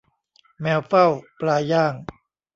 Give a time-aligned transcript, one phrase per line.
[0.61, 1.05] แมวเฝ้า
[1.39, 1.93] ปลาย่าง